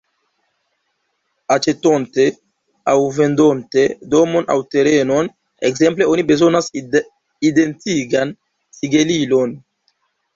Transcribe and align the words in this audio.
Aĉetonte 1.55 2.23
aŭ 2.93 2.95
vendonte 3.17 3.83
domon 4.13 4.47
aŭ 4.53 4.55
terenon, 4.75 5.29
ekzemple, 5.69 6.07
oni 6.15 6.25
bezonas 6.31 6.71
identigan 7.51 8.33
sigelilon. 8.79 9.55